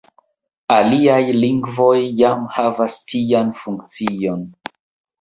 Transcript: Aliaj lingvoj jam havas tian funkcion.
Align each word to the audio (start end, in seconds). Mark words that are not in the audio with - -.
Aliaj 0.75 1.19
lingvoj 1.43 1.99
jam 2.23 2.49
havas 2.57 2.99
tian 3.15 3.57
funkcion. 3.63 4.47